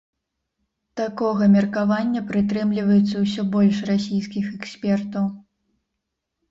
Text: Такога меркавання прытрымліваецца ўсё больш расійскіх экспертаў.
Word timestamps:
Такога 1.01 1.49
меркавання 1.55 2.25
прытрымліваецца 2.31 3.15
ўсё 3.27 3.41
больш 3.59 3.75
расійскіх 3.93 4.45
экспертаў. 4.59 5.25